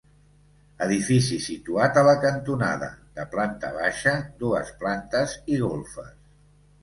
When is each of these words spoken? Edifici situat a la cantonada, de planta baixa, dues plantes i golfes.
Edifici 0.83 1.35
situat 1.47 1.99
a 2.01 2.03
la 2.07 2.15
cantonada, 2.23 2.89
de 3.19 3.25
planta 3.35 3.69
baixa, 3.77 4.13
dues 4.45 4.71
plantes 4.85 5.35
i 5.57 5.61
golfes. 5.67 6.11